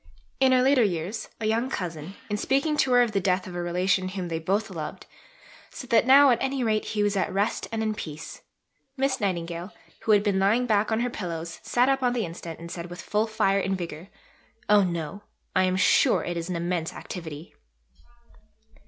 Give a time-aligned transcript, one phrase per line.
[0.39, 3.53] In her later years, a young cousin, in speaking to her of the death of
[3.53, 5.05] a relation whom they both loved,
[5.69, 8.41] said that now at any rate he was at rest and in peace.
[8.97, 12.59] Miss Nightingale, who had been lying back on her pillows, sat up on the instant
[12.59, 14.07] and said with full fire and vigour,
[14.67, 15.21] "Oh no,
[15.55, 17.53] I am sure it is an immense activity."